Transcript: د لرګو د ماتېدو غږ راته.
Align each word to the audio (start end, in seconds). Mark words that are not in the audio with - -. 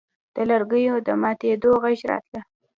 د 0.35 0.37
لرګو 0.49 0.95
د 1.07 1.09
ماتېدو 1.21 1.71
غږ 1.83 1.99
راته. 2.11 2.39